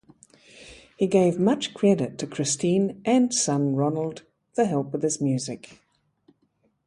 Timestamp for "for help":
4.51-4.93